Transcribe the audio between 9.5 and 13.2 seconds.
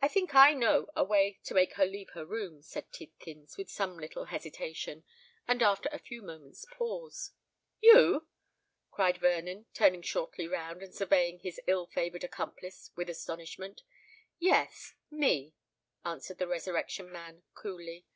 turning shortly round, and surveying his ill favoured accomplice with